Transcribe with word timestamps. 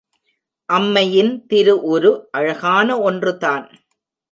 அம்மையின் 0.69 1.45
திருஉரு 1.49 2.11
அழகான 2.31 2.99
ஒன்றுதான். 3.01 3.65